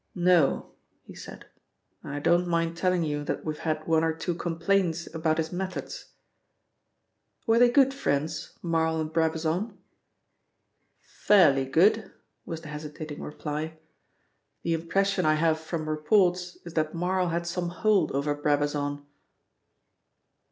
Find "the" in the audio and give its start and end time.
12.61-12.69, 14.63-14.73